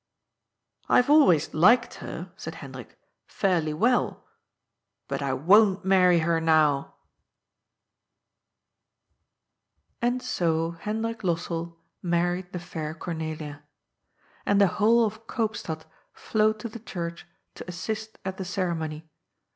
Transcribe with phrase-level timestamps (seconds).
[0.89, 4.25] "I have always liked her," said Hendrik," fairly well.
[5.07, 6.93] But I won't marry her now." BLANK.
[10.01, 13.61] 171 And so Hendrik Lossell married the fair Cornelia.
[14.43, 19.07] And the whole of Koopstad flowed to the church ^^ to assist" at the ceremony.